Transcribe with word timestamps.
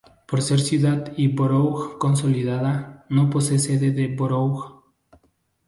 Por 0.27 0.41
ser 0.41 0.59
ciudad 0.61 1.13
y 1.15 1.27
borough 1.27 1.99
consolidada, 1.99 3.05
no 3.11 3.29
posee 3.29 3.59
sede 3.59 3.91
de 3.91 4.07
borough. 4.07 4.81